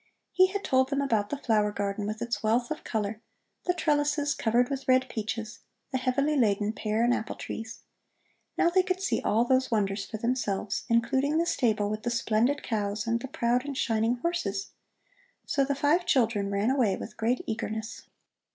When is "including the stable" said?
10.89-11.87